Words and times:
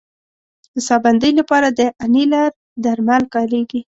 د 0.73 0.75
ساه 0.87 0.99
بندۍ 1.05 1.31
لپاره 1.39 1.67
د 1.79 1.81
انیلر 2.03 2.51
درمل 2.83 3.23
کارېږي. 3.33 3.81